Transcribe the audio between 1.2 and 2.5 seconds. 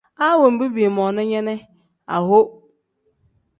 nya ne aho.